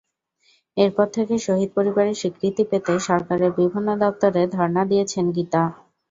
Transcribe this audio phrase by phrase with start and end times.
[0.77, 5.63] এরপর থেকে শহীদ পরিবারের স্বীকৃতি পেতে সরকারের বিভিন্ন দপ্তরে ধরনা দিয়েছেন গীতা।